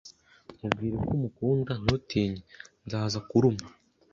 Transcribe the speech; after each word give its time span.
Mubwire 0.59 0.97
ko 1.05 1.11
umukunda. 1.17 1.71
Ntutinye. 1.83 2.41
Ntazakuruma 2.87 3.67